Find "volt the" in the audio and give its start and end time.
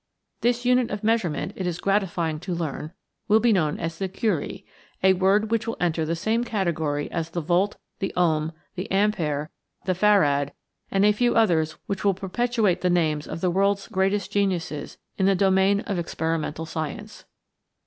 7.39-8.11